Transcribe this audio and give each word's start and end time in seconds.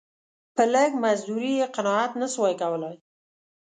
په 0.55 0.63
لږ 0.73 0.91
مزدوري 1.03 1.53
یې 1.59 1.65
قناعت 1.75 2.11
نه 2.21 2.27
سو 2.33 2.41
کولای. 2.61 2.95